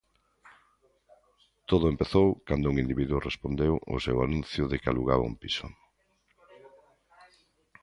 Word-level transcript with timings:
Todo 1.69 1.85
empezou 1.93 2.27
cando 2.47 2.69
un 2.71 2.75
individuo 2.83 3.25
respondeu 3.29 3.73
ao 3.89 3.97
seu 4.05 4.17
anuncio 4.25 4.63
de 4.71 4.77
que 4.81 4.89
alugaba 4.89 5.29
un 5.31 5.35
piso. 5.43 5.67